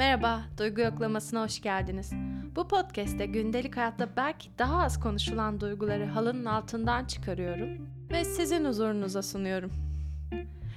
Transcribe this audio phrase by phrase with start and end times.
[0.00, 2.12] Merhaba, Duygu Yoklaması'na hoş geldiniz.
[2.56, 9.22] Bu podcast'te gündelik hayatta belki daha az konuşulan duyguları halının altından çıkarıyorum ve sizin huzurunuza
[9.22, 9.72] sunuyorum.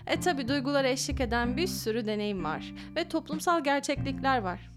[0.08, 4.70] E tabi duygulara eşlik eden bir sürü deneyim var ve toplumsal gerçeklikler var.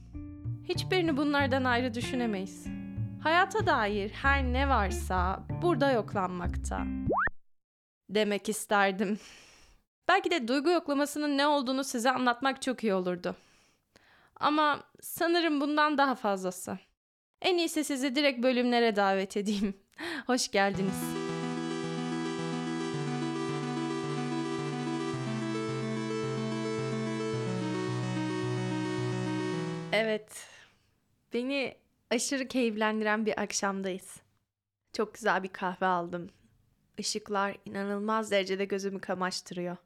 [0.69, 2.67] Hiçbirini bunlardan ayrı düşünemeyiz.
[3.23, 6.85] Hayata dair her ne varsa burada yoklanmakta.
[8.11, 9.19] Demek isterdim.
[10.09, 13.37] Belki de duygu yoklamasının ne olduğunu size anlatmak çok iyi olurdu.
[14.41, 16.79] Ama sanırım bundan daha fazlası.
[17.43, 19.75] En iyisi sizi direkt bölümlere davet edeyim.
[20.27, 21.03] Hoş geldiniz.
[29.93, 30.47] Evet.
[31.33, 31.77] Beni
[32.11, 34.17] aşırı keyiflendiren bir akşamdayız.
[34.93, 36.31] Çok güzel bir kahve aldım.
[36.99, 39.77] Işıklar inanılmaz derecede gözümü kamaştırıyor.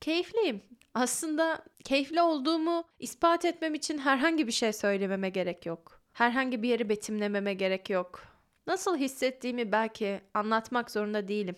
[0.00, 0.62] Keyifliyim.
[0.94, 6.00] Aslında keyifli olduğumu ispat etmem için herhangi bir şey söylememe gerek yok.
[6.12, 8.22] Herhangi bir yeri betimlememe gerek yok.
[8.66, 11.56] Nasıl hissettiğimi belki anlatmak zorunda değilim.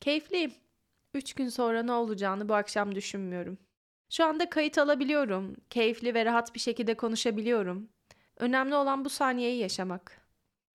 [0.00, 0.54] Keyifliyim.
[1.14, 3.58] Üç gün sonra ne olacağını bu akşam düşünmüyorum.
[4.10, 5.56] Şu anda kayıt alabiliyorum.
[5.70, 7.88] Keyifli ve rahat bir şekilde konuşabiliyorum.
[8.36, 10.20] Önemli olan bu saniyeyi yaşamak.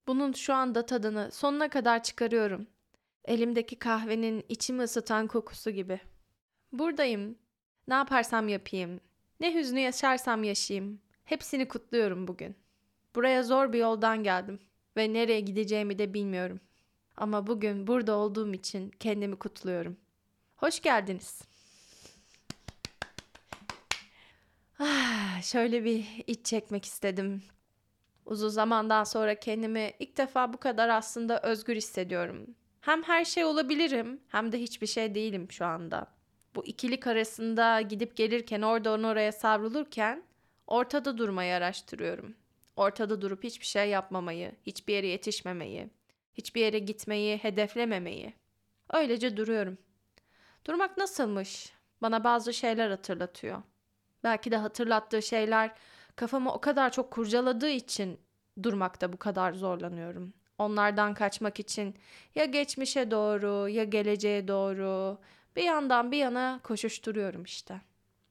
[0.08, 2.66] Bunun şu anda tadını sonuna kadar çıkarıyorum.
[3.24, 6.00] Elimdeki kahvenin içimi ısıtan kokusu gibi.
[6.72, 7.38] Buradayım.
[7.88, 9.00] Ne yaparsam yapayım.
[9.40, 11.00] Ne hüznü yaşarsam yaşayayım.
[11.24, 12.56] Hepsini kutluyorum bugün.
[13.14, 14.58] Buraya zor bir yoldan geldim
[14.96, 16.60] ve nereye gideceğimi de bilmiyorum.
[17.16, 19.96] Ama bugün burada olduğum için kendimi kutluyorum.
[20.56, 21.42] Hoş geldiniz.
[24.78, 27.42] Ah, şöyle bir iç çekmek istedim.
[28.26, 32.46] Uzun zamandan sonra kendimi ilk defa bu kadar aslında özgür hissediyorum.
[32.80, 36.15] Hem her şey olabilirim hem de hiçbir şey değilim şu anda.
[36.56, 40.22] Bu ikilik arasında gidip gelirken oradan oraya savrulurken
[40.66, 42.34] ortada durmayı araştırıyorum.
[42.76, 45.90] Ortada durup hiçbir şey yapmamayı, hiçbir yere yetişmemeyi,
[46.34, 48.34] hiçbir yere gitmeyi hedeflememeyi.
[48.92, 49.78] Öylece duruyorum.
[50.66, 51.72] Durmak nasılmış?
[52.02, 53.62] Bana bazı şeyler hatırlatıyor.
[54.24, 55.70] Belki de hatırlattığı şeyler
[56.16, 58.20] kafamı o kadar çok kurcaladığı için
[58.62, 60.32] durmakta bu kadar zorlanıyorum.
[60.58, 61.94] Onlardan kaçmak için
[62.34, 65.18] ya geçmişe doğru ya geleceğe doğru
[65.56, 67.80] bir yandan bir yana koşuşturuyorum işte.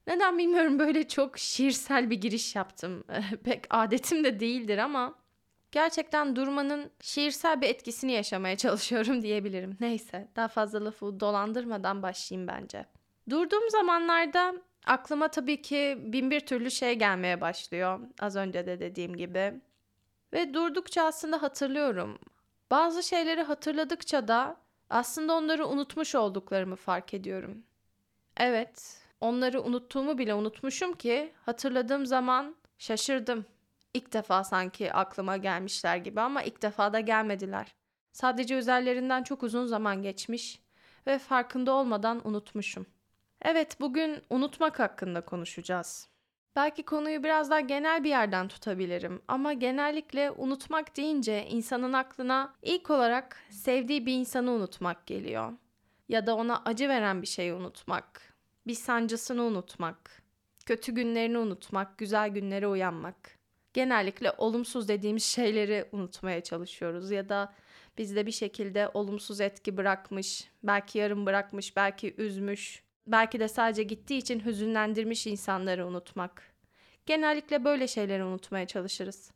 [0.06, 3.04] Neden bilmiyorum böyle çok şiirsel bir giriş yaptım.
[3.44, 5.14] Pek adetim de değildir ama
[5.72, 9.76] gerçekten durmanın şiirsel bir etkisini yaşamaya çalışıyorum diyebilirim.
[9.80, 12.86] Neyse daha fazla lafı dolandırmadan başlayayım bence.
[13.30, 14.54] Durduğum zamanlarda
[14.86, 18.00] aklıma tabii ki bin bir türlü şey gelmeye başlıyor.
[18.20, 19.60] Az önce de dediğim gibi.
[20.32, 22.18] Ve durdukça aslında hatırlıyorum.
[22.70, 24.56] Bazı şeyleri hatırladıkça da
[24.90, 27.64] aslında onları unutmuş olduklarımı fark ediyorum.
[28.36, 33.46] Evet, onları unuttuğumu bile unutmuşum ki hatırladığım zaman şaşırdım.
[33.94, 37.74] İlk defa sanki aklıma gelmişler gibi ama ilk defa da gelmediler.
[38.12, 40.62] Sadece üzerlerinden çok uzun zaman geçmiş
[41.06, 42.86] ve farkında olmadan unutmuşum.
[43.42, 46.08] Evet, bugün unutmak hakkında konuşacağız.
[46.56, 52.90] Belki konuyu biraz daha genel bir yerden tutabilirim ama genellikle unutmak deyince insanın aklına ilk
[52.90, 55.52] olarak sevdiği bir insanı unutmak geliyor.
[56.08, 58.34] Ya da ona acı veren bir şeyi unutmak,
[58.66, 60.22] bir sancısını unutmak,
[60.66, 63.38] kötü günlerini unutmak, güzel günlere uyanmak.
[63.74, 67.54] Genellikle olumsuz dediğimiz şeyleri unutmaya çalışıyoruz ya da
[67.98, 74.18] bizde bir şekilde olumsuz etki bırakmış, belki yarım bırakmış, belki üzmüş, belki de sadece gittiği
[74.18, 76.42] için hüzünlendirmiş insanları unutmak.
[77.06, 79.30] Genellikle böyle şeyleri unutmaya çalışırız.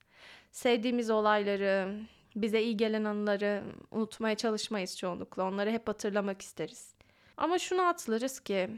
[0.51, 2.01] Sevdiğimiz olayları,
[2.37, 5.45] bize iyi gelen anıları unutmaya çalışmayız çoğunlukla.
[5.45, 6.95] Onları hep hatırlamak isteriz.
[7.37, 8.71] Ama şunu atlarız ki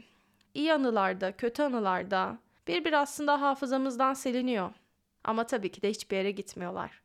[0.53, 2.37] iyi anılarda, kötü anılarda
[2.67, 4.71] bir bir aslında hafızamızdan siliniyor.
[5.23, 7.01] Ama tabii ki de hiçbir yere gitmiyorlar.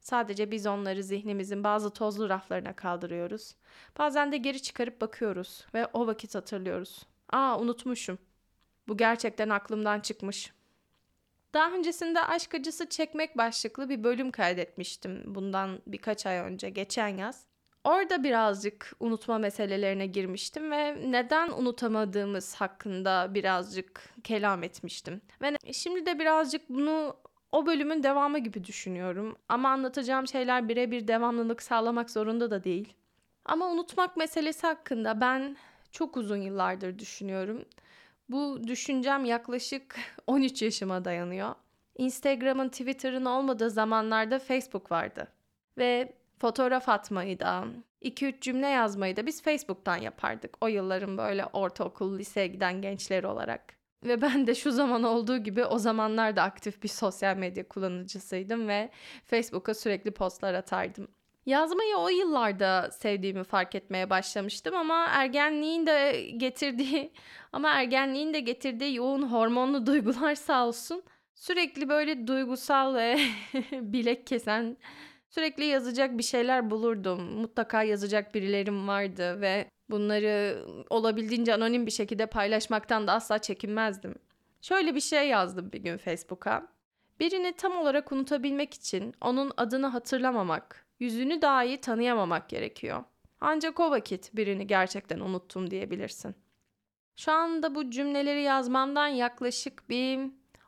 [0.00, 3.54] Sadece biz onları zihnimizin bazı tozlu raflarına kaldırıyoruz.
[3.98, 7.02] Bazen de geri çıkarıp bakıyoruz ve o vakit hatırlıyoruz.
[7.32, 8.18] Aa unutmuşum.
[8.88, 10.52] Bu gerçekten aklımdan çıkmış.
[11.54, 17.46] Daha öncesinde aşk acısı çekmek başlıklı bir bölüm kaydetmiştim bundan birkaç ay önce, geçen yaz.
[17.84, 25.20] Orada birazcık unutma meselelerine girmiştim ve neden unutamadığımız hakkında birazcık kelam etmiştim.
[25.42, 27.16] Ve şimdi de birazcık bunu
[27.52, 29.36] o bölümün devamı gibi düşünüyorum.
[29.48, 32.94] Ama anlatacağım şeyler birebir devamlılık sağlamak zorunda da değil.
[33.44, 35.56] Ama unutmak meselesi hakkında ben
[35.92, 37.64] çok uzun yıllardır düşünüyorum.
[38.28, 39.96] Bu düşüncem yaklaşık
[40.26, 41.54] 13 yaşıma dayanıyor.
[41.98, 45.28] Instagram'ın, Twitter'ın olmadığı zamanlarda Facebook vardı.
[45.78, 47.64] Ve fotoğraf atmayı da,
[48.02, 50.56] 2-3 cümle yazmayı da biz Facebook'tan yapardık.
[50.60, 53.82] O yılların böyle ortaokul, liseye giden gençleri olarak.
[54.04, 58.68] Ve ben de şu zaman olduğu gibi o zamanlar da aktif bir sosyal medya kullanıcısıydım
[58.68, 58.90] ve
[59.24, 61.08] Facebook'a sürekli postlar atardım.
[61.46, 67.12] Yazmayı o yıllarda sevdiğimi fark etmeye başlamıştım ama ergenliğin de getirdiği
[67.52, 71.02] ama ergenliğin de getirdiği yoğun hormonlu duygular sağ olsun
[71.34, 73.18] sürekli böyle duygusal ve
[73.72, 74.76] bilek kesen
[75.28, 77.20] sürekli yazacak bir şeyler bulurdum.
[77.22, 84.14] Mutlaka yazacak birilerim vardı ve bunları olabildiğince anonim bir şekilde paylaşmaktan da asla çekinmezdim.
[84.60, 86.68] Şöyle bir şey yazdım bir gün Facebook'a.
[87.20, 93.04] Birini tam olarak unutabilmek için onun adını hatırlamamak, yüzünü dahi tanıyamamak gerekiyor.
[93.40, 96.34] Ancak o vakit birini gerçekten unuttum diyebilirsin.
[97.16, 100.20] Şu anda bu cümleleri yazmamdan yaklaşık bir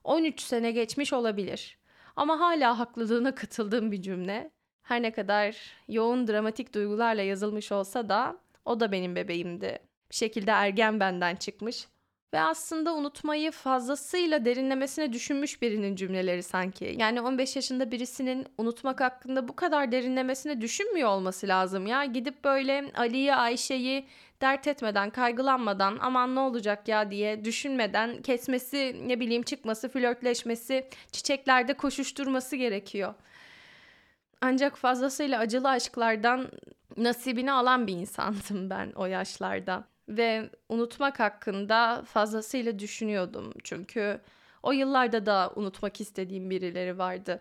[0.05, 1.79] 13 sene geçmiş olabilir.
[2.17, 4.51] Ama hala haklılığına katıldığım bir cümle.
[4.83, 5.57] Her ne kadar
[5.89, 9.79] yoğun dramatik duygularla yazılmış olsa da o da benim bebeğimdi.
[10.11, 11.89] Bir şekilde ergen benden çıkmış
[12.35, 16.95] ve aslında unutmayı fazlasıyla derinlemesine düşünmüş birinin cümleleri sanki.
[16.99, 22.05] Yani 15 yaşında birisinin unutmak hakkında bu kadar derinlemesine düşünmüyor olması lazım ya.
[22.05, 24.07] Gidip böyle Ali'yi, Ayşe'yi
[24.41, 31.75] dert etmeden, kaygılanmadan aman ne olacak ya diye düşünmeden kesmesi, ne bileyim çıkması, flörtleşmesi, çiçeklerde
[31.75, 33.15] koşuşturması gerekiyor.
[34.41, 36.49] Ancak fazlasıyla acılı aşklardan
[36.97, 43.53] nasibini alan bir insandım ben o yaşlarda ve unutmak hakkında fazlasıyla düşünüyordum.
[43.65, 44.21] Çünkü
[44.63, 47.41] o yıllarda da unutmak istediğim birileri vardı.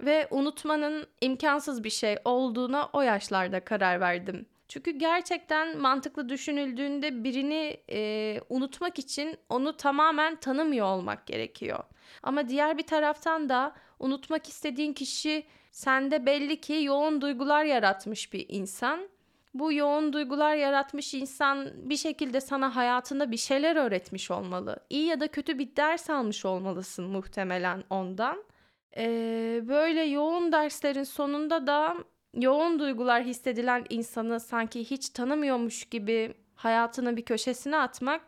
[0.00, 4.46] Ve unutmanın imkansız bir şey olduğuna o yaşlarda karar verdim.
[4.68, 11.84] Çünkü gerçekten mantıklı düşünüldüğünde birini e, unutmak için onu tamamen tanımıyor olmak gerekiyor.
[12.22, 18.46] Ama diğer bir taraftan da unutmak istediğin kişi sende belli ki yoğun duygular yaratmış bir
[18.48, 19.08] insan
[19.54, 24.76] bu yoğun duygular yaratmış insan bir şekilde sana hayatında bir şeyler öğretmiş olmalı.
[24.90, 28.44] İyi ya da kötü bir ders almış olmalısın muhtemelen ondan.
[28.96, 31.96] Ee, böyle yoğun derslerin sonunda da
[32.34, 38.22] yoğun duygular hissedilen insanı sanki hiç tanımıyormuş gibi hayatının bir köşesine atmak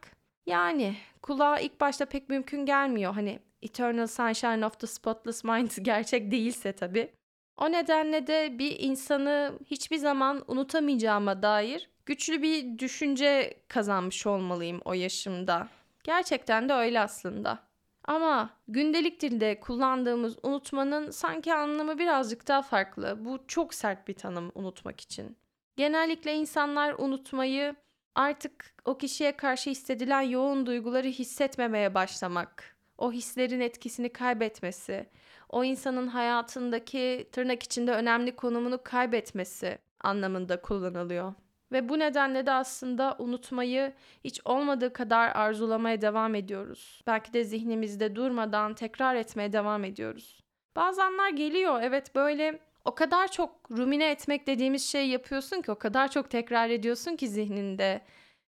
[0.46, 3.14] yani kulağa ilk başta pek mümkün gelmiyor.
[3.14, 7.15] Hani Eternal Sunshine of the Spotless Mind gerçek değilse tabii.
[7.58, 14.92] O nedenle de bir insanı hiçbir zaman unutamayacağıma dair güçlü bir düşünce kazanmış olmalıyım o
[14.92, 15.68] yaşımda.
[16.04, 17.58] Gerçekten de öyle aslında.
[18.04, 23.24] Ama gündelik dilde kullandığımız unutmanın sanki anlamı birazcık daha farklı.
[23.24, 25.36] Bu çok sert bir tanım unutmak için.
[25.76, 27.76] Genellikle insanlar unutmayı
[28.14, 35.06] artık o kişiye karşı hissedilen yoğun duyguları hissetmemeye başlamak, o hislerin etkisini kaybetmesi,
[35.48, 41.34] o insanın hayatındaki tırnak içinde önemli konumunu kaybetmesi anlamında kullanılıyor.
[41.72, 43.92] Ve bu nedenle de aslında unutmayı
[44.24, 47.02] hiç olmadığı kadar arzulamaya devam ediyoruz.
[47.06, 50.40] Belki de zihnimizde durmadan tekrar etmeye devam ediyoruz.
[50.76, 55.78] Bazı anlar geliyor evet böyle o kadar çok rumine etmek dediğimiz şey yapıyorsun ki o
[55.78, 58.00] kadar çok tekrar ediyorsun ki zihninde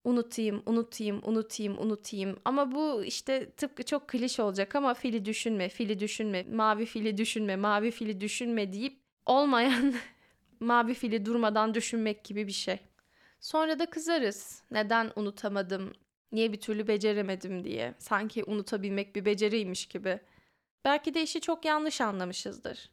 [0.07, 2.37] unutayım, unutayım, unutayım, unutayım.
[2.45, 7.57] Ama bu işte tıpkı çok klişe olacak ama fili düşünme, fili düşünme, mavi fili düşünme,
[7.57, 9.95] mavi fili düşünme deyip olmayan
[10.61, 12.79] mavi fili durmadan düşünmek gibi bir şey.
[13.41, 14.63] Sonra da kızarız.
[14.71, 15.93] Neden unutamadım?
[16.33, 17.95] Niye bir türlü beceremedim diye.
[17.99, 20.21] Sanki unutabilmek bir beceriymiş gibi.
[20.85, 22.91] Belki de işi çok yanlış anlamışızdır.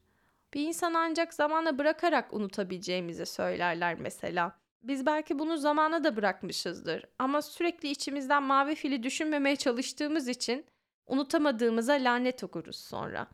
[0.54, 4.63] Bir insan ancak zamanla bırakarak unutabileceğimizi söylerler mesela.
[4.84, 10.66] Biz belki bunu zamana da bırakmışızdır ama sürekli içimizden mavi fili düşünmemeye çalıştığımız için
[11.08, 13.28] unutamadığımıza lanet okuruz sonra.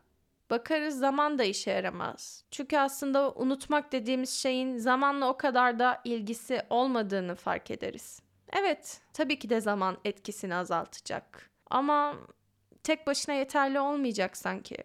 [0.50, 2.44] Bakarız zaman da işe yaramaz.
[2.50, 8.22] Çünkü aslında unutmak dediğimiz şeyin zamanla o kadar da ilgisi olmadığını fark ederiz.
[8.52, 11.50] Evet, tabii ki de zaman etkisini azaltacak.
[11.70, 12.14] Ama
[12.82, 14.76] tek başına yeterli olmayacak sanki.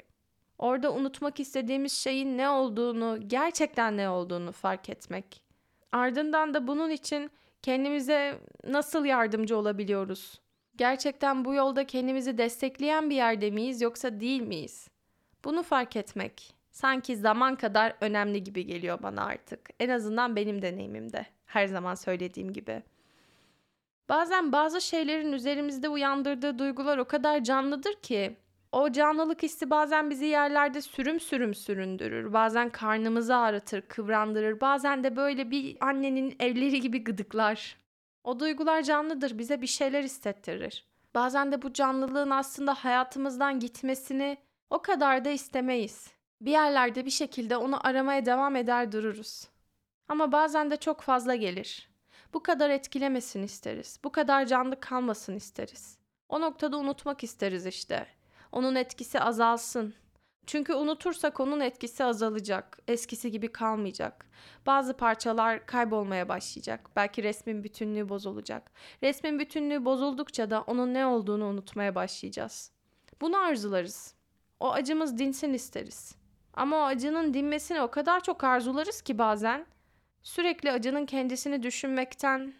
[0.57, 5.41] Orada unutmak istediğimiz şeyin ne olduğunu, gerçekten ne olduğunu fark etmek
[5.95, 10.41] Ardından da bunun için kendimize nasıl yardımcı olabiliyoruz?
[10.75, 14.87] Gerçekten bu yolda kendimizi destekleyen bir yerde miyiz yoksa değil miyiz?
[15.45, 19.69] Bunu fark etmek sanki zaman kadar önemli gibi geliyor bana artık.
[19.79, 21.25] En azından benim deneyimimde.
[21.45, 22.83] Her zaman söylediğim gibi.
[24.09, 28.37] Bazen bazı şeylerin üzerimizde uyandırdığı duygular o kadar canlıdır ki
[28.75, 32.33] o canlılık hissi bazen bizi yerlerde sürüm sürüm süründürür.
[32.33, 34.61] Bazen karnımızı ağrıtır, kıvrandırır.
[34.61, 37.77] Bazen de böyle bir annenin elleri gibi gıdıklar.
[38.23, 40.85] O duygular canlıdır, bize bir şeyler hissettirir.
[41.15, 44.37] Bazen de bu canlılığın aslında hayatımızdan gitmesini
[44.69, 46.11] o kadar da istemeyiz.
[46.41, 49.47] Bir yerlerde bir şekilde onu aramaya devam eder dururuz.
[50.07, 51.89] Ama bazen de çok fazla gelir.
[52.33, 53.99] Bu kadar etkilemesin isteriz.
[54.03, 55.97] Bu kadar canlı kalmasın isteriz.
[56.29, 58.15] O noktada unutmak isteriz işte.
[58.51, 59.93] Onun etkisi azalsın.
[60.47, 62.79] Çünkü unutursak onun etkisi azalacak.
[62.87, 64.25] Eskisi gibi kalmayacak.
[64.65, 66.89] Bazı parçalar kaybolmaya başlayacak.
[66.95, 68.71] Belki resmin bütünlüğü bozulacak.
[69.03, 72.71] Resmin bütünlüğü bozuldukça da onun ne olduğunu unutmaya başlayacağız.
[73.21, 74.15] Bunu arzularız.
[74.59, 76.15] O acımız dinsin isteriz.
[76.53, 79.65] Ama o acının dinmesini o kadar çok arzularız ki bazen
[80.23, 82.53] sürekli acının kendisini düşünmekten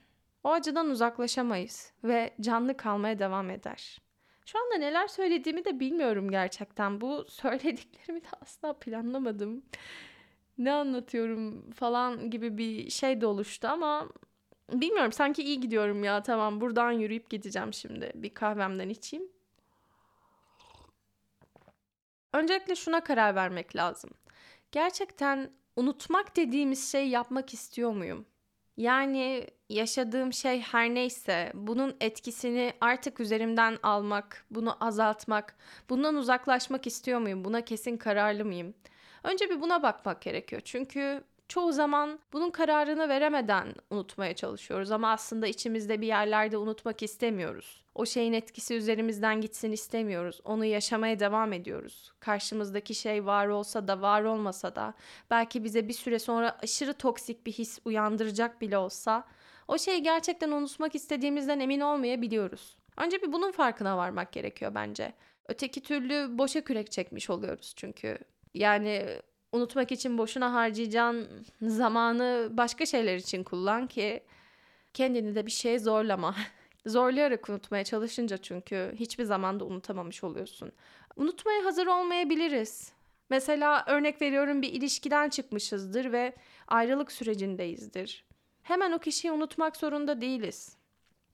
[0.44, 4.02] o acıdan uzaklaşamayız ve canlı kalmaya devam eder.
[4.46, 7.02] Şu anda neler söylediğimi de bilmiyorum gerçekten.
[7.02, 9.64] Bu söylediklerimi de asla planlamadım.
[10.58, 14.10] Ne anlatıyorum falan gibi bir şey de oluştu ama
[14.72, 16.24] bilmiyorum sanki iyi gidiyorum ya.
[16.24, 18.12] Tamam buradan yürüyüp gideceğim şimdi.
[18.16, 19.30] Bir kahvemden içeyim.
[22.34, 24.10] Öncelikle şuna karar vermek lazım.
[24.72, 28.26] Gerçekten unutmak dediğimiz şey yapmak istiyor muyum?
[28.78, 35.56] Yani yaşadığım şey her neyse bunun etkisini artık üzerimden almak, bunu azaltmak,
[35.90, 37.46] bundan uzaklaşmak istiyor muyum?
[37.46, 38.74] Buna kesin kararlı mıyım?
[39.24, 40.62] Önce bir buna bakmak gerekiyor.
[40.66, 47.84] Çünkü çoğu zaman bunun kararını veremeden unutmaya çalışıyoruz ama aslında içimizde bir yerlerde unutmak istemiyoruz.
[47.96, 50.42] O şeyin etkisi üzerimizden gitsin istemiyoruz.
[50.44, 52.12] Onu yaşamaya devam ediyoruz.
[52.20, 54.94] Karşımızdaki şey var olsa da var olmasa da
[55.30, 59.28] belki bize bir süre sonra aşırı toksik bir his uyandıracak bile olsa
[59.68, 62.78] o şeyi gerçekten unutmak istediğimizden emin olmayabiliyoruz.
[62.98, 65.14] Önce bir bunun farkına varmak gerekiyor bence.
[65.48, 68.18] Öteki türlü boşa kürek çekmiş oluyoruz çünkü.
[68.54, 69.22] Yani
[69.56, 71.28] unutmak için boşuna harcayacağın
[71.62, 74.24] zamanı başka şeyler için kullan ki
[74.94, 76.36] kendini de bir şeye zorlama.
[76.86, 80.72] Zorlayarak unutmaya çalışınca çünkü hiçbir zaman da unutamamış oluyorsun.
[81.16, 82.92] Unutmaya hazır olmayabiliriz.
[83.30, 86.34] Mesela örnek veriyorum bir ilişkiden çıkmışızdır ve
[86.68, 88.26] ayrılık sürecindeyizdir.
[88.64, 90.78] Hemen o kişiyi unutmak zorunda değiliz.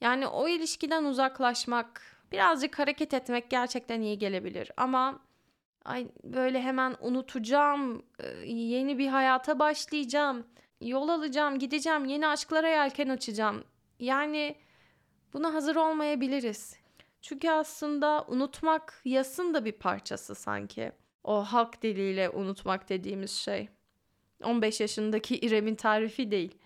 [0.02, 5.20] Yani o ilişkiden uzaklaşmak, birazcık hareket etmek gerçekten iyi gelebilir ama
[5.86, 8.04] ay böyle hemen unutacağım,
[8.46, 10.48] yeni bir hayata başlayacağım,
[10.82, 13.64] yol alacağım, gideceğim, yeni aşklara yelken açacağım.
[14.00, 14.56] Yani
[15.34, 16.78] Buna hazır olmayabiliriz.
[17.22, 20.92] Çünkü aslında unutmak yasın da bir parçası sanki.
[21.24, 23.70] O halk diliyle unutmak dediğimiz şey.
[24.44, 26.58] 15 yaşındaki İrem'in tarifi değil.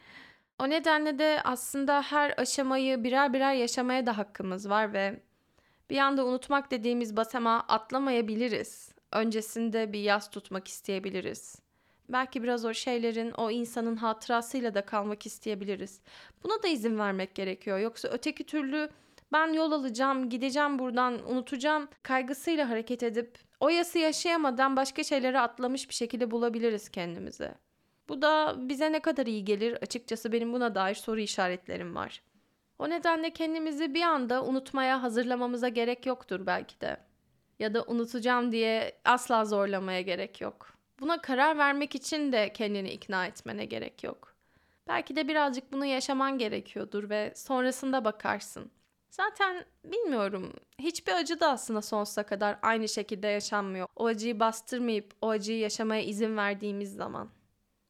[0.59, 5.23] O nedenle de aslında her aşamayı birer birer yaşamaya da hakkımız var ve
[5.89, 8.94] bir anda unutmak dediğimiz basamağı atlamayabiliriz.
[9.11, 11.55] Öncesinde bir yas tutmak isteyebiliriz.
[12.09, 16.01] Belki biraz o şeylerin o insanın hatırasıyla da kalmak isteyebiliriz.
[16.43, 17.79] Buna da izin vermek gerekiyor.
[17.79, 18.89] Yoksa öteki türlü
[19.31, 25.89] ben yol alacağım, gideceğim buradan, unutacağım kaygısıyla hareket edip o yası yaşayamadan başka şeylere atlamış
[25.89, 27.51] bir şekilde bulabiliriz kendimizi.
[28.09, 32.21] Bu da bize ne kadar iyi gelir açıkçası benim buna dair soru işaretlerim var.
[32.79, 36.97] O nedenle kendimizi bir anda unutmaya hazırlamamıza gerek yoktur belki de.
[37.59, 40.73] Ya da unutacağım diye asla zorlamaya gerek yok.
[40.99, 44.35] Buna karar vermek için de kendini ikna etmene gerek yok.
[44.87, 48.71] Belki de birazcık bunu yaşaman gerekiyordur ve sonrasında bakarsın.
[49.09, 50.53] Zaten bilmiyorum.
[50.79, 53.87] Hiçbir acı da aslında sonsuza kadar aynı şekilde yaşanmıyor.
[53.95, 57.29] O acıyı bastırmayıp o acıyı yaşamaya izin verdiğimiz zaman.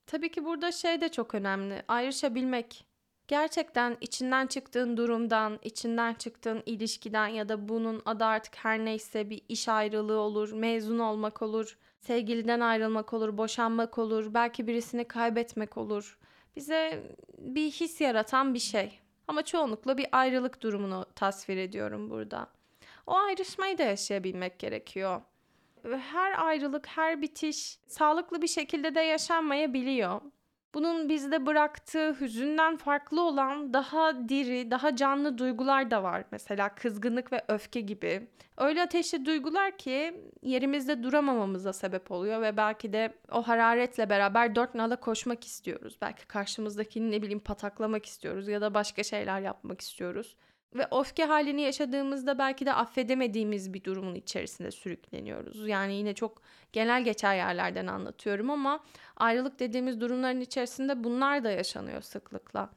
[0.08, 1.84] Tabii ki burada şey de çok önemli.
[1.88, 2.86] Ayrışabilmek.
[3.28, 9.42] Gerçekten içinden çıktığın durumdan, içinden çıktığın ilişkiden ya da bunun adı artık her neyse bir
[9.50, 16.18] iş ayrılığı olur, mezun olmak olur, sevgiliden ayrılmak olur, boşanmak olur, belki birisini kaybetmek olur.
[16.56, 17.04] Bize
[17.38, 19.00] bir his yaratan bir şey.
[19.28, 22.48] Ama çoğunlukla bir ayrılık durumunu tasvir ediyorum burada.
[23.08, 25.22] O ayrışmayı da yaşayabilmek gerekiyor.
[26.12, 30.22] Her ayrılık, her bitiş sağlıklı bir şekilde de yaşanmayabiliyor.
[30.76, 36.24] Bunun bizde bıraktığı hüzünden farklı olan daha diri, daha canlı duygular da var.
[36.32, 38.28] Mesela kızgınlık ve öfke gibi.
[38.58, 44.76] Öyle ateşli duygular ki yerimizde duramamamıza sebep oluyor ve belki de o hararetle beraber dört
[44.76, 45.98] nala koşmak istiyoruz.
[46.02, 50.36] Belki karşımızdakini ne bileyim pataklamak istiyoruz ya da başka şeyler yapmak istiyoruz.
[50.76, 55.68] Ve öfke halini yaşadığımızda belki de affedemediğimiz bir durumun içerisinde sürükleniyoruz.
[55.68, 56.42] Yani yine çok
[56.74, 58.84] genel geçer yerlerden anlatıyorum ama
[59.18, 62.70] ayrılık dediğimiz durumların içerisinde bunlar da yaşanıyor sıklıkla.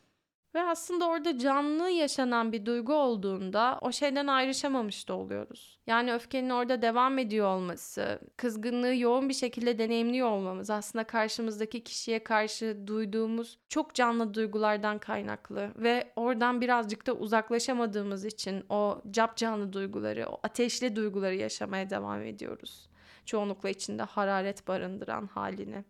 [0.55, 5.79] Ve aslında orada canlı yaşanan bir duygu olduğunda o şeyden ayrışamamış da oluyoruz.
[5.87, 12.25] Yani öfkenin orada devam ediyor olması, kızgınlığı yoğun bir şekilde deneyimliyor olmamız aslında karşımızdaki kişiye
[12.25, 19.73] karşı duyduğumuz çok canlı duygulardan kaynaklı ve oradan birazcık da uzaklaşamadığımız için o cap canlı
[19.73, 22.89] duyguları, o ateşli duyguları yaşamaya devam ediyoruz.
[23.27, 25.85] Çoğunlukla içinde hararet barındıran halini.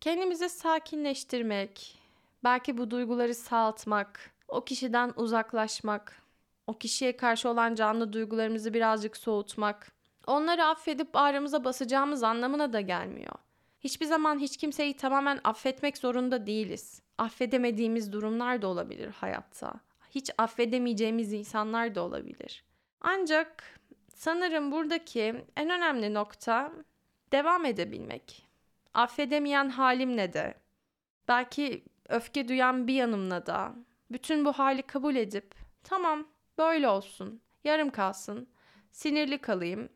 [0.00, 1.97] Kendimizi sakinleştirmek,
[2.44, 6.22] Belki bu duyguları sağaltmak, o kişiden uzaklaşmak,
[6.66, 9.92] o kişiye karşı olan canlı duygularımızı birazcık soğutmak,
[10.26, 13.34] onları affedip bağrımıza basacağımız anlamına da gelmiyor.
[13.80, 17.02] Hiçbir zaman hiç kimseyi tamamen affetmek zorunda değiliz.
[17.18, 19.72] Affedemediğimiz durumlar da olabilir hayatta.
[20.10, 22.64] Hiç affedemeyeceğimiz insanlar da olabilir.
[23.00, 23.80] Ancak
[24.14, 26.72] sanırım buradaki en önemli nokta
[27.32, 28.46] devam edebilmek.
[28.94, 30.54] Affedemeyen halimle de,
[31.28, 33.74] belki öfke duyan bir yanımla da
[34.10, 36.26] bütün bu hali kabul edip tamam
[36.58, 38.48] böyle olsun, yarım kalsın,
[38.90, 39.88] sinirli kalayım,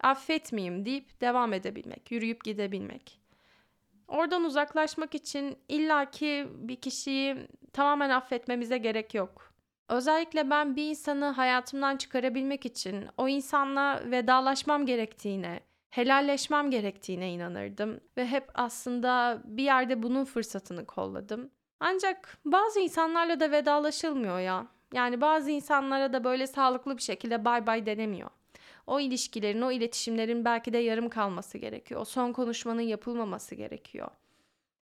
[0.00, 3.20] affetmeyeyim deyip devam edebilmek, yürüyüp gidebilmek.
[4.08, 7.36] Oradan uzaklaşmak için illaki bir kişiyi
[7.72, 9.52] tamamen affetmemize gerek yok.
[9.88, 15.60] Özellikle ben bir insanı hayatımdan çıkarabilmek için o insanla vedalaşmam gerektiğine,
[15.90, 21.50] helalleşmem gerektiğine inanırdım ve hep aslında bir yerde bunun fırsatını kolladım.
[21.80, 24.66] Ancak bazı insanlarla da vedalaşılmıyor ya.
[24.92, 28.30] Yani bazı insanlara da böyle sağlıklı bir şekilde bay bay denemiyor.
[28.86, 32.00] O ilişkilerin, o iletişimlerin belki de yarım kalması gerekiyor.
[32.00, 34.08] O son konuşmanın yapılmaması gerekiyor.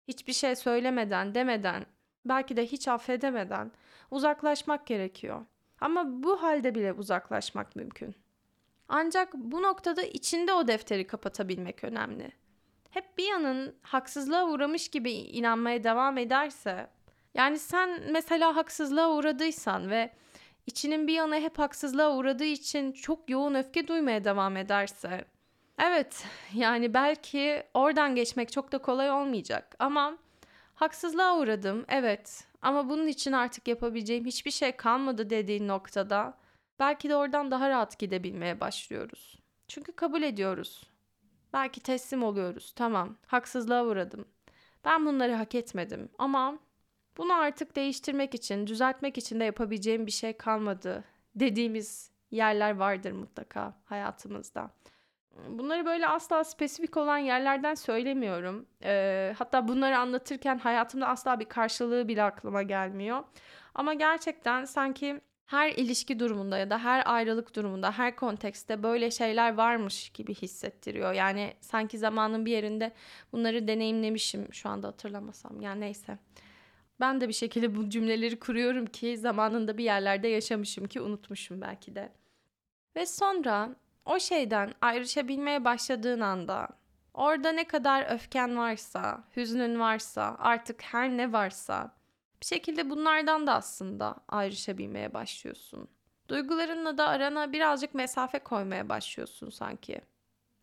[0.09, 1.87] Hiçbir şey söylemeden, demeden,
[2.25, 3.73] belki de hiç affedemeden
[4.11, 5.45] uzaklaşmak gerekiyor.
[5.81, 8.15] Ama bu halde bile uzaklaşmak mümkün.
[8.89, 12.33] Ancak bu noktada içinde o defteri kapatabilmek önemli.
[12.97, 16.87] Hep bir yanın haksızlığa uğramış gibi inanmaya devam ederse,
[17.35, 20.11] yani sen mesela haksızlığa uğradıysan ve
[20.67, 25.25] içinin bir yanı hep haksızlığa uğradığı için çok yoğun öfke duymaya devam ederse,
[25.79, 26.25] evet
[26.55, 30.19] yani belki oradan geçmek çok da kolay olmayacak ama
[30.75, 36.39] haksızlığa uğradım evet ama bunun için artık yapabileceğim hiçbir şey kalmadı dediğin noktada
[36.79, 39.39] belki de oradan daha rahat gidebilmeye başlıyoruz.
[39.69, 40.96] Çünkü kabul ediyoruz.
[41.57, 42.73] Belki teslim oluyoruz.
[42.77, 44.25] Tamam, haksızlığa uğradım.
[44.85, 46.59] Ben bunları hak etmedim ama
[47.17, 53.75] bunu artık değiştirmek için, düzeltmek için de yapabileceğim bir şey kalmadı dediğimiz yerler vardır mutlaka
[53.85, 54.71] hayatımızda.
[55.49, 58.67] Bunları böyle asla spesifik olan yerlerden söylemiyorum.
[58.83, 63.25] Ee, hatta bunları anlatırken hayatımda asla bir karşılığı bile aklıma gelmiyor.
[63.75, 69.55] Ama gerçekten sanki her ilişki durumunda ya da her ayrılık durumunda, her kontekste böyle şeyler
[69.55, 71.13] varmış gibi hissettiriyor.
[71.13, 72.93] Yani sanki zamanın bir yerinde
[73.33, 75.61] bunları deneyimlemişim şu anda hatırlamasam.
[75.61, 76.19] Yani neyse.
[77.01, 81.95] Ben de bir şekilde bu cümleleri kuruyorum ki zamanında bir yerlerde yaşamışım ki unutmuşum belki
[81.95, 82.13] de.
[82.97, 86.69] Ve sonra o şeyden ayrışabilmeye başladığın anda
[87.15, 91.95] orada ne kadar öfken varsa, hüznün varsa, artık her ne varsa
[92.41, 95.89] bir şekilde bunlardan da aslında ayrışabilmeye başlıyorsun.
[96.29, 100.01] Duygularınla da arana birazcık mesafe koymaya başlıyorsun sanki.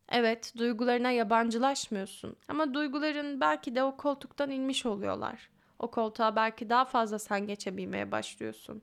[0.08, 5.50] Evet, duygularına yabancılaşmıyorsun ama duyguların belki de o koltuktan inmiş oluyorlar.
[5.78, 8.82] O koltuğa belki daha fazla sen geçebilmeye başlıyorsun.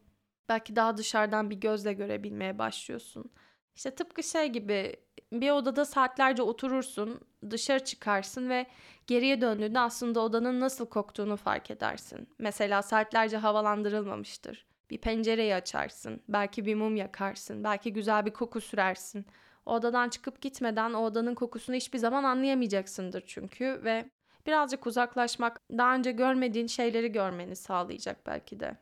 [0.49, 3.31] Belki daha dışarıdan bir gözle görebilmeye başlıyorsun.
[3.75, 4.95] İşte tıpkı şey gibi
[5.31, 8.65] bir odada saatlerce oturursun, dışarı çıkarsın ve
[9.11, 12.29] geriye döndüğünde aslında odanın nasıl koktuğunu fark edersin.
[12.39, 14.65] Mesela saatlerce havalandırılmamıştır.
[14.89, 19.25] Bir pencereyi açarsın, belki bir mum yakarsın, belki güzel bir koku sürersin.
[19.65, 24.09] O odadan çıkıp gitmeden o odanın kokusunu hiçbir zaman anlayamayacaksındır çünkü ve
[24.47, 28.77] birazcık uzaklaşmak daha önce görmediğin şeyleri görmeni sağlayacak belki de.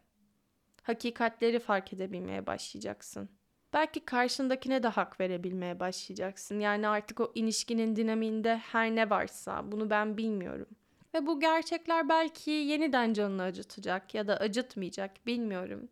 [0.83, 3.29] Hakikatleri fark edebilmeye başlayacaksın
[3.73, 6.59] belki karşındakine de hak verebilmeye başlayacaksın.
[6.59, 10.67] Yani artık o ilişkinin dinamiğinde her ne varsa bunu ben bilmiyorum.
[11.13, 15.89] Ve bu gerçekler belki yeniden canını acıtacak ya da acıtmayacak bilmiyorum.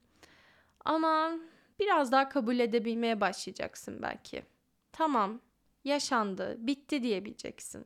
[0.85, 1.31] Ama
[1.79, 4.43] biraz daha kabul edebilmeye başlayacaksın belki.
[4.91, 5.41] Tamam,
[5.83, 7.85] yaşandı, bitti diyebileceksin.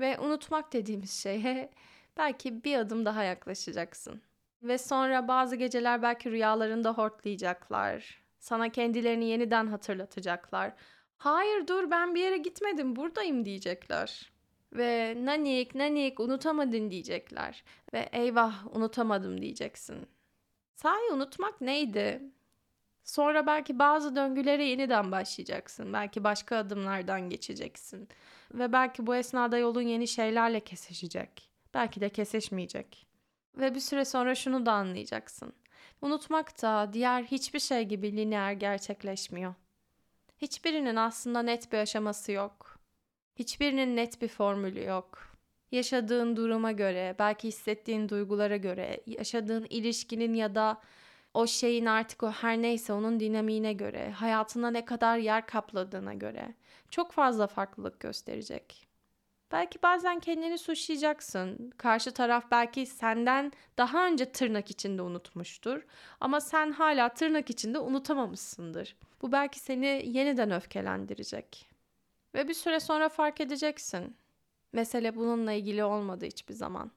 [0.00, 1.70] Ve unutmak dediğimiz şeye
[2.16, 4.22] belki bir adım daha yaklaşacaksın.
[4.62, 10.72] Ve sonra bazı geceler belki rüyalarında hortlayacaklar sana kendilerini yeniden hatırlatacaklar.
[11.18, 14.32] Hayır dur ben bir yere gitmedim buradayım diyecekler.
[14.72, 17.64] Ve nanik nanik unutamadın diyecekler.
[17.92, 20.06] Ve eyvah unutamadım diyeceksin.
[20.74, 22.22] Sahi unutmak neydi?
[23.04, 25.92] Sonra belki bazı döngülere yeniden başlayacaksın.
[25.92, 28.08] Belki başka adımlardan geçeceksin.
[28.54, 31.50] Ve belki bu esnada yolun yeni şeylerle kesişecek.
[31.74, 33.06] Belki de kesişmeyecek.
[33.56, 35.52] Ve bir süre sonra şunu da anlayacaksın.
[36.02, 39.54] Unutmak da diğer hiçbir şey gibi lineer gerçekleşmiyor.
[40.38, 42.78] Hiçbirinin aslında net bir aşaması yok.
[43.36, 45.18] Hiçbirinin net bir formülü yok.
[45.72, 50.80] Yaşadığın duruma göre, belki hissettiğin duygulara göre, yaşadığın ilişkinin ya da
[51.34, 56.54] o şeyin artık o her neyse onun dinamiğine göre, hayatına ne kadar yer kapladığına göre
[56.90, 58.91] çok fazla farklılık gösterecek.
[59.52, 61.72] Belki bazen kendini suçlayacaksın.
[61.76, 65.82] Karşı taraf belki senden daha önce tırnak içinde unutmuştur.
[66.20, 68.96] Ama sen hala tırnak içinde unutamamışsındır.
[69.22, 71.68] Bu belki seni yeniden öfkelendirecek.
[72.34, 74.16] Ve bir süre sonra fark edeceksin.
[74.72, 76.90] Mesele bununla ilgili olmadı hiçbir zaman.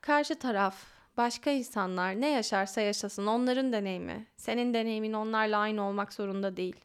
[0.00, 0.76] Karşı taraf,
[1.16, 4.26] başka insanlar ne yaşarsa yaşasın onların deneyimi.
[4.36, 6.76] Senin deneyimin onlarla aynı olmak zorunda değil.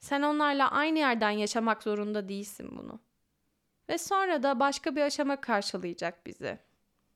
[0.00, 3.00] Sen onlarla aynı yerden yaşamak zorunda değilsin bunu.
[3.92, 6.58] Ve sonra da başka bir aşama karşılayacak bizi.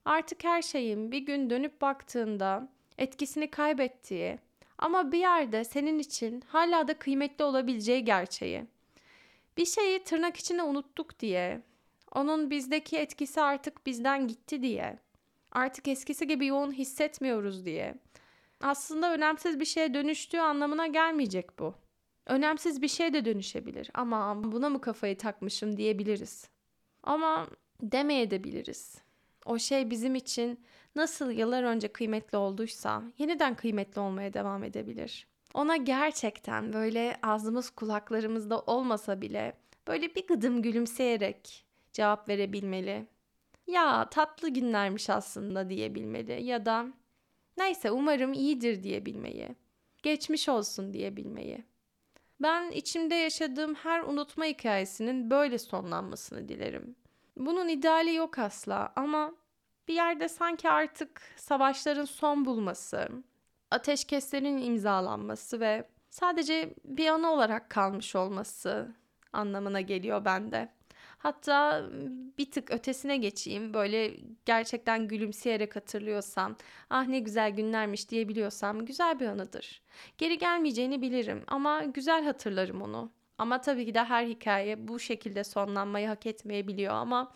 [0.05, 4.39] Artık her şeyin bir gün dönüp baktığında etkisini kaybettiği
[4.79, 8.65] ama bir yerde senin için hala da kıymetli olabileceği gerçeği.
[9.57, 11.63] Bir şeyi tırnak içinde unuttuk diye,
[12.15, 14.99] onun bizdeki etkisi artık bizden gitti diye,
[15.53, 17.95] artık eskisi gibi yoğun hissetmiyoruz diye.
[18.61, 21.75] Aslında önemsiz bir şeye dönüştüğü anlamına gelmeyecek bu.
[22.27, 26.56] Önemsiz bir şey de dönüşebilir ama buna mı kafayı takmışım diyebiliriz.
[27.07, 27.47] Ama
[27.83, 28.99] demeyebiliriz.
[29.45, 30.61] O şey bizim için
[30.97, 35.27] nasıl yıllar önce kıymetli olduysa yeniden kıymetli olmaya devam edebilir.
[35.55, 39.53] Ona gerçekten böyle ağzımız kulaklarımızda olmasa bile
[39.89, 43.07] böyle bir gıdım gülümseyerek cevap verebilmeli.
[43.67, 46.87] Ya tatlı günlermiş aslında diyebilmeli ya da
[47.59, 49.49] neyse umarım iyidir diyebilmeyi.
[50.03, 51.65] Geçmiş olsun diyebilmeyi.
[52.41, 56.97] Ben içimde yaşadığım her unutma hikayesinin böyle sonlanmasını dilerim.
[57.37, 59.33] Bunun ideali yok asla ama
[59.89, 63.09] bir yerde sanki artık savaşların son bulması,
[63.71, 68.95] ateşkeslerin imzalanması ve sadece bir anı olarak kalmış olması
[69.33, 70.76] anlamına geliyor bende.
[71.27, 71.87] Hatta
[72.39, 73.75] bir tık ötesine geçeyim.
[73.75, 76.57] Böyle gerçekten gülümseyerek hatırlıyorsam,
[76.91, 79.83] ah ne güzel günlermiş diyebiliyorsam güzel bir anıdır.
[80.19, 83.13] Geri gelmeyeceğini bilirim ama güzel hatırlarım onu.
[83.39, 87.33] Ama tabii ki de her hikaye bu şekilde sonlanmayı hak etmeyebiliyor ama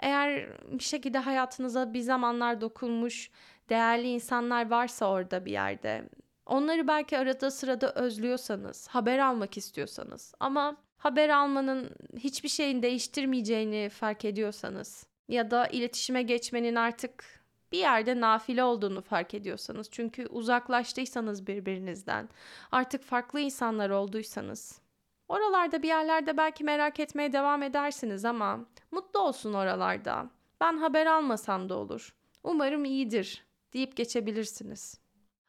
[0.00, 3.30] eğer bir şekilde hayatınıza bir zamanlar dokunmuş
[3.68, 6.08] değerli insanlar varsa orada bir yerde
[6.46, 14.24] onları belki arada sırada özlüyorsanız, haber almak istiyorsanız ama haber almanın hiçbir şeyin değiştirmeyeceğini fark
[14.24, 22.28] ediyorsanız ya da iletişime geçmenin artık bir yerde nafile olduğunu fark ediyorsanız çünkü uzaklaştıysanız birbirinizden
[22.72, 24.80] artık farklı insanlar olduysanız
[25.28, 30.30] oralarda bir yerlerde belki merak etmeye devam edersiniz ama mutlu olsun oralarda.
[30.60, 32.14] Ben haber almasam da olur.
[32.42, 35.00] Umarım iyidir deyip geçebilirsiniz.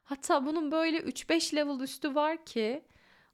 [0.04, 2.84] Hatta bunun böyle 3-5 level üstü var ki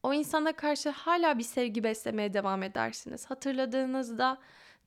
[0.04, 3.26] o insana karşı hala bir sevgi beslemeye devam edersiniz.
[3.26, 4.38] Hatırladığınızda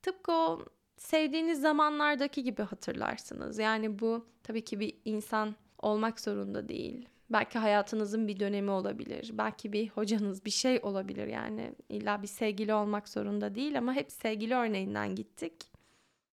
[0.01, 0.65] tıpkı o
[0.97, 3.57] sevdiğiniz zamanlardaki gibi hatırlarsınız.
[3.57, 7.09] Yani bu tabii ki bir insan olmak zorunda değil.
[7.29, 9.31] Belki hayatınızın bir dönemi olabilir.
[9.33, 11.73] Belki bir hocanız bir şey olabilir yani.
[11.89, 15.53] illa bir sevgili olmak zorunda değil ama hep sevgili örneğinden gittik.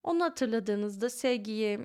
[0.03, 1.81] Onu hatırladığınızda sevgiyi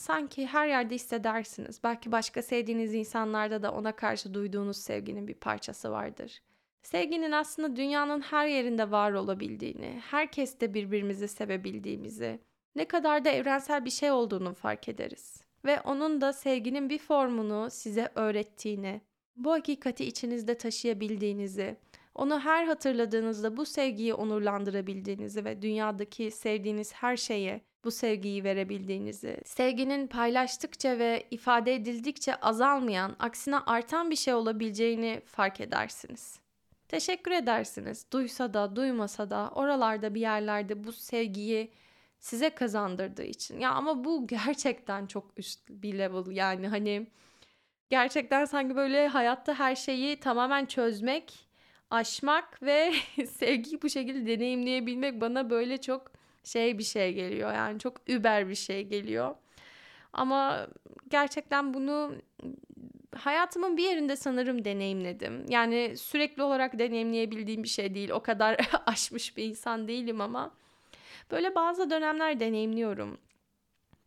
[0.00, 1.80] sanki her yerde hissedersiniz.
[1.84, 6.42] Belki başka sevdiğiniz insanlarda da ona karşı duyduğunuz sevginin bir parçası vardır.
[6.82, 12.40] Sevginin aslında dünyanın her yerinde var olabildiğini, herkeste birbirimizi sevebildiğimizi,
[12.76, 15.44] ne kadar da evrensel bir şey olduğunu fark ederiz.
[15.64, 19.00] Ve onun da sevginin bir formunu size öğrettiğini,
[19.36, 21.76] bu hakikati içinizde taşıyabildiğinizi,
[22.14, 30.06] onu her hatırladığınızda bu sevgiyi onurlandırabildiğinizi ve dünyadaki sevdiğiniz her şeye bu sevgiyi verebildiğinizi, sevginin
[30.06, 36.40] paylaştıkça ve ifade edildikçe azalmayan, aksine artan bir şey olabileceğini fark edersiniz.
[36.88, 38.06] Teşekkür edersiniz.
[38.12, 41.72] Duysa da, duymasa da oralarda bir yerlerde bu sevgiyi
[42.18, 43.60] size kazandırdığı için.
[43.60, 47.06] Ya ama bu gerçekten çok üst bir level yani hani
[47.90, 51.48] gerçekten sanki böyle hayatta her şeyi tamamen çözmek,
[51.90, 52.92] aşmak ve
[53.26, 56.09] sevgiyi bu şekilde deneyimleyebilmek bana böyle çok
[56.44, 57.54] şey bir şey geliyor.
[57.54, 59.34] Yani çok über bir şey geliyor.
[60.12, 60.66] Ama
[61.08, 62.14] gerçekten bunu
[63.16, 65.44] hayatımın bir yerinde sanırım deneyimledim.
[65.48, 68.10] Yani sürekli olarak deneyimleyebildiğim bir şey değil.
[68.10, 70.54] O kadar aşmış bir insan değilim ama
[71.30, 73.18] böyle bazı dönemler deneyimliyorum.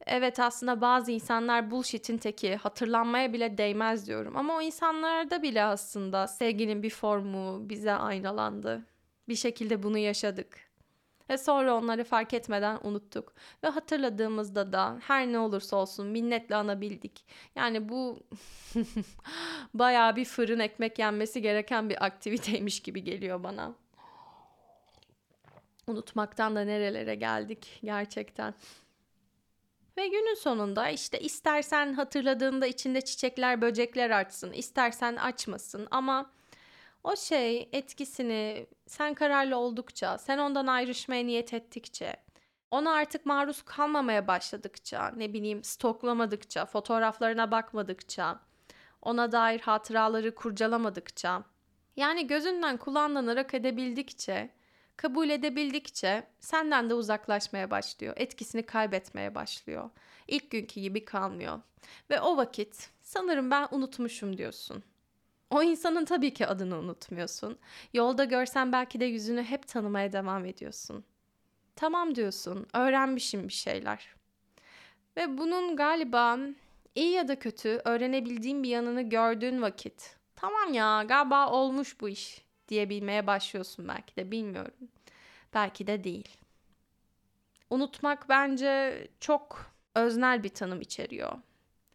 [0.06, 4.38] Evet aslında bazı insanlar bullshit'in teki, hatırlanmaya bile değmez diyorum.
[4.38, 8.86] Ama o insanlarda bile aslında sevginin bir formu bize aynalandı.
[9.28, 10.73] Bir şekilde bunu yaşadık.
[11.30, 13.34] Ve sonra onları fark etmeden unuttuk.
[13.64, 17.26] Ve hatırladığımızda da her ne olursa olsun minnetle anabildik.
[17.56, 18.20] Yani bu
[19.74, 23.76] bayağı bir fırın ekmek yenmesi gereken bir aktiviteymiş gibi geliyor bana.
[25.88, 28.54] Unutmaktan da nerelere geldik gerçekten.
[29.98, 36.32] Ve günün sonunda işte istersen hatırladığında içinde çiçekler, böcekler açsın, istersen açmasın ama
[37.04, 42.16] o şey etkisini sen kararlı oldukça, sen ondan ayrışmaya niyet ettikçe,
[42.72, 48.40] Ona artık maruz kalmamaya başladıkça, ne bileyim stoklamadıkça, fotoğraflarına bakmadıkça,
[49.02, 51.44] ona dair hatıraları kurcalamadıkça,
[51.96, 54.50] yani gözünden kulağından ırak edebildikçe,
[54.98, 58.14] kabul edebildikçe senden de uzaklaşmaya başlıyor.
[58.18, 59.90] Etkisini kaybetmeye başlıyor.
[60.28, 61.62] İlk günkü gibi kalmıyor.
[62.10, 64.84] Ve o vakit sanırım ben unutmuşum diyorsun.
[65.54, 67.58] O insanın tabii ki adını unutmuyorsun.
[67.94, 71.06] Yolda görsen belki de yüzünü hep tanımaya devam ediyorsun.
[71.76, 74.16] Tamam diyorsun, öğrenmişim bir şeyler.
[75.18, 76.40] Ve bunun galiba
[76.96, 82.42] iyi ya da kötü öğrenebildiğin bir yanını gördüğün vakit tamam ya galiba olmuş bu iş
[82.68, 84.90] diyebilmeye başlıyorsun belki de bilmiyorum.
[85.54, 86.30] Belki de değil.
[87.70, 91.34] Unutmak bence çok öznel bir tanım içeriyor.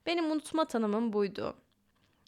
[0.06, 1.56] Benim unutma tanımım buydu.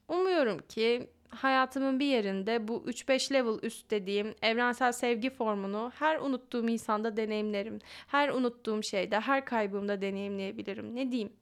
[0.09, 6.69] Umuyorum ki hayatımın bir yerinde bu 3-5 level üst dediğim evrensel sevgi formunu her unuttuğum
[6.69, 7.79] insanda deneyimlerim.
[8.07, 10.97] Her unuttuğum şeyde, her kaybımda deneyimleyebilirim.
[10.97, 11.33] Ne diyeyim?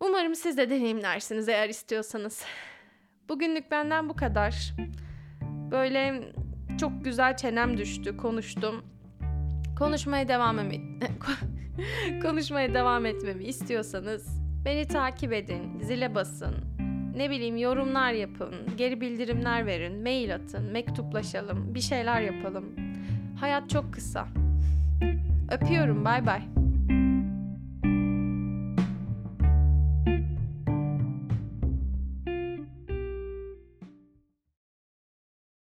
[0.00, 2.44] Umarım siz de deneyimlersiniz eğer istiyorsanız.
[3.28, 4.72] Bugünlük benden bu kadar.
[5.70, 6.32] Böyle
[6.80, 8.84] çok güzel çenem düştü, konuştum.
[9.78, 10.80] Konuşmaya devam et
[12.22, 16.77] konuşmaya devam etmemi istiyorsanız beni takip edin, zile basın.
[17.18, 22.64] Ne bileyim yorumlar yapın, geri bildirimler verin, mail atın, mektuplaşalım, bir şeyler yapalım.
[23.40, 24.28] Hayat çok kısa.
[25.50, 26.57] Öpüyorum, bay bay.